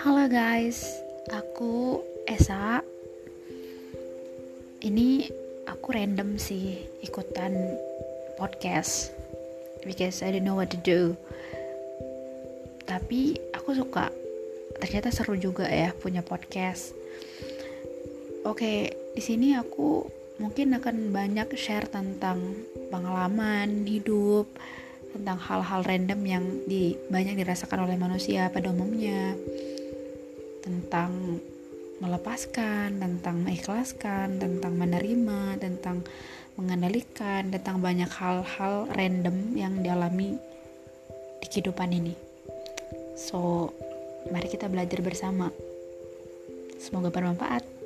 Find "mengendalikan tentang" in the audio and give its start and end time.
36.56-37.80